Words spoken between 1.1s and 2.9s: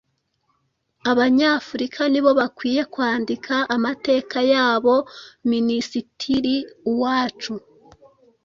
Abanyafurika nibo bakwiye